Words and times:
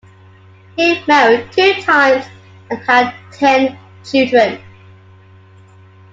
He 0.75 0.99
married 1.05 1.51
two 1.51 1.73
times 1.83 2.25
and 2.71 2.79
had 2.85 3.13
ten 3.33 3.77
children. 4.03 4.59